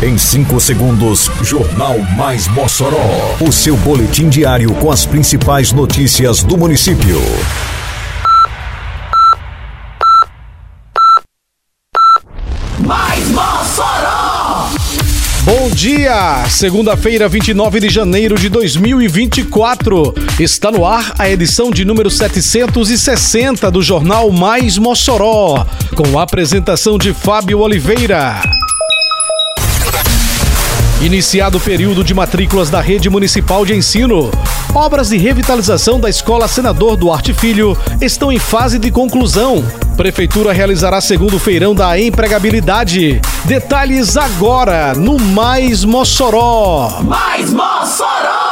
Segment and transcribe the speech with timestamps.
[0.00, 3.34] Em 5 segundos, Jornal Mais Mossoró.
[3.40, 7.20] O seu boletim diário com as principais notícias do município.
[12.78, 14.70] Mais Mossoró!
[15.42, 16.44] Bom dia!
[16.48, 20.14] Segunda-feira, 29 de janeiro de 2024.
[20.38, 26.96] Está no ar a edição de número 760 do Jornal Mais Mossoró, com a apresentação
[26.96, 28.40] de Fábio Oliveira.
[31.00, 34.32] Iniciado o período de matrículas da Rede Municipal de Ensino,
[34.74, 39.64] obras de revitalização da Escola Senador Duarte Filho estão em fase de conclusão.
[39.96, 43.20] Prefeitura realizará segundo feirão da empregabilidade.
[43.44, 47.00] Detalhes agora no Mais Mossoró.
[47.04, 48.47] Mais Mossoró!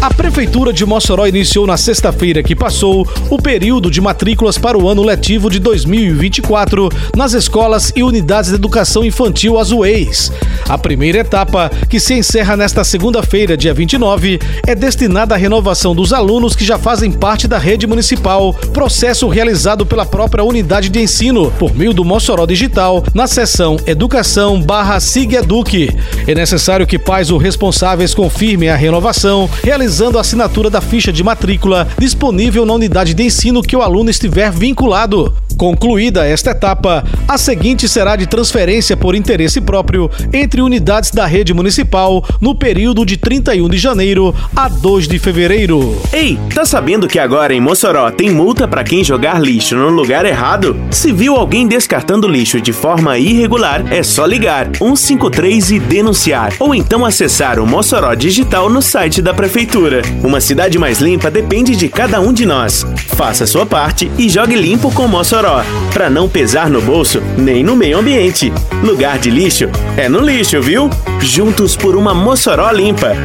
[0.00, 4.88] A Prefeitura de Mossoró iniciou na sexta-feira que passou o período de matrículas para o
[4.88, 10.30] ano letivo de 2024 nas escolas e unidades de educação infantil Azueis.
[10.68, 16.12] A primeira etapa, que se encerra nesta segunda-feira, dia 29, é destinada à renovação dos
[16.12, 21.50] alunos que já fazem parte da rede municipal, processo realizado pela própria unidade de ensino,
[21.58, 25.90] por meio do Mossoró Digital, na seção Educação barra Eduque.
[26.26, 31.24] É necessário que pais ou responsáveis confirmem a renovação, realizando a assinatura da ficha de
[31.24, 35.34] matrícula disponível na unidade de ensino que o aluno estiver vinculado.
[35.58, 41.52] Concluída esta etapa, a seguinte será de transferência por interesse próprio entre unidades da rede
[41.52, 46.00] municipal no período de 31 de janeiro a 2 de fevereiro.
[46.12, 50.24] Ei, tá sabendo que agora em Mossoró tem multa para quem jogar lixo no lugar
[50.24, 50.76] errado?
[50.92, 56.72] Se viu alguém descartando lixo de forma irregular, é só ligar 153 e denunciar, ou
[56.72, 60.02] então acessar o Mossoró Digital no site da prefeitura.
[60.22, 62.86] Uma cidade mais limpa depende de cada um de nós.
[63.16, 65.47] Faça sua parte e jogue limpo com Mossoró,
[65.92, 68.52] para não pesar no bolso nem no meio ambiente.
[68.82, 70.90] Lugar de lixo é no lixo, viu?
[71.20, 73.16] Juntos por uma Mossoró limpa.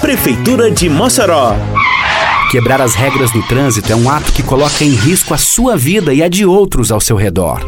[0.00, 1.54] Prefeitura de Mossoró.
[2.50, 6.12] Quebrar as regras do trânsito é um ato que coloca em risco a sua vida
[6.12, 7.60] e a de outros ao seu redor.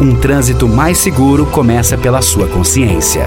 [0.00, 3.26] Um trânsito mais seguro começa pela sua consciência.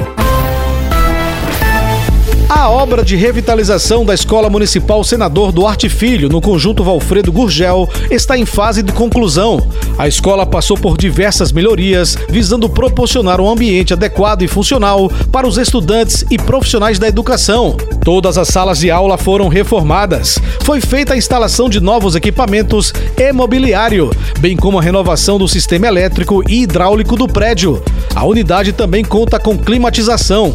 [2.61, 8.37] A obra de revitalização da Escola Municipal Senador Duarte Filho, no conjunto Valfredo Gurgel, está
[8.37, 9.67] em fase de conclusão.
[9.97, 15.57] A escola passou por diversas melhorias, visando proporcionar um ambiente adequado e funcional para os
[15.57, 17.75] estudantes e profissionais da educação.
[18.03, 20.37] Todas as salas de aula foram reformadas.
[20.63, 25.87] Foi feita a instalação de novos equipamentos e mobiliário, bem como a renovação do sistema
[25.87, 27.81] elétrico e hidráulico do prédio.
[28.13, 30.53] A unidade também conta com climatização.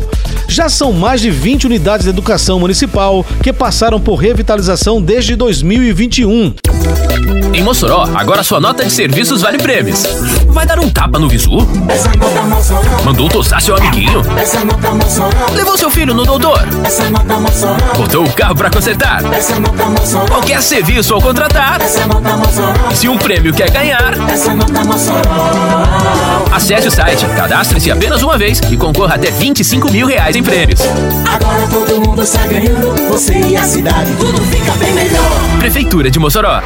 [0.49, 6.55] Já são mais de 20 unidades de educação municipal que passaram por revitalização desde 2021.
[7.53, 10.03] Em Mossoró, agora sua nota de serviços vale prêmios.
[10.49, 11.67] Vai dar um tapa no visu?
[13.05, 14.23] Mandou tosar seu amiguinho?
[15.55, 16.61] Levou seu filho no doutor?
[17.97, 19.23] Botou o carro pra consertar?
[20.29, 21.81] Qualquer serviço ao contratar?
[22.95, 24.15] Se um prêmio quer ganhar?
[26.53, 30.81] Acesse o site, cadastre-se apenas uma vez e concorra até 25 mil reais em prêmios.
[31.27, 35.59] Agora todo mundo está ganhando, você e a cidade, tudo fica bem melhor.
[35.59, 36.63] Prefeitura de Mossoró.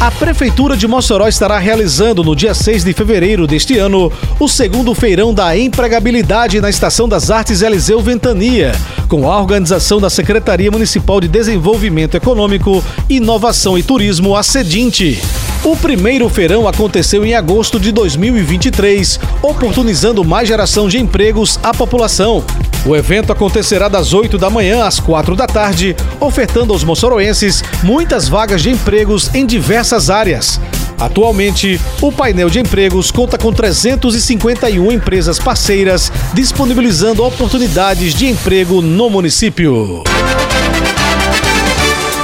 [0.00, 4.94] A Prefeitura de Mossoró estará realizando no dia 6 de fevereiro deste ano o segundo
[4.94, 8.72] feirão da empregabilidade na Estação das Artes Eliseu Ventania,
[9.08, 15.20] com a organização da Secretaria Municipal de Desenvolvimento Econômico, Inovação e Turismo, a Sedinte.
[15.62, 22.42] O primeiro feirão aconteceu em agosto de 2023, oportunizando mais geração de empregos à população.
[22.84, 28.26] O evento acontecerá das 8 da manhã às 4 da tarde, ofertando aos moçoroenses muitas
[28.26, 30.58] vagas de empregos em diversas áreas.
[30.98, 39.08] Atualmente, o painel de empregos conta com 351 empresas parceiras disponibilizando oportunidades de emprego no
[39.10, 40.02] município.